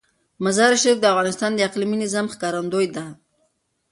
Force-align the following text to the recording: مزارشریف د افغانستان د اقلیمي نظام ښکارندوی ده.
مزارشریف 0.43 0.97
د 0.99 1.05
افغانستان 1.13 1.51
د 1.53 1.59
اقلیمي 1.67 1.97
نظام 2.03 2.25
ښکارندوی 2.33 2.87
ده. 2.95 3.05